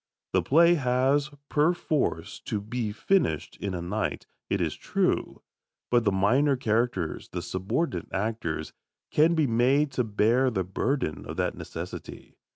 The 0.33 0.41
play 0.41 0.73
has 0.73 1.29
perforce 1.47 2.39
to 2.45 2.59
be 2.59 2.91
finished 2.91 3.55
in 3.57 3.75
a 3.75 3.83
night, 3.83 4.25
it 4.49 4.59
is 4.59 4.73
true, 4.73 5.43
but 5.91 6.05
the 6.05 6.11
minor 6.11 6.55
characters, 6.55 7.29
the 7.29 7.43
subordinate 7.43 8.11
actors, 8.11 8.73
can 9.11 9.35
be 9.35 9.45
made 9.45 9.91
to 9.91 10.03
bear 10.03 10.49
the 10.49 10.63
burden 10.63 11.23
of 11.27 11.37
that 11.37 11.53
necessity. 11.53 12.35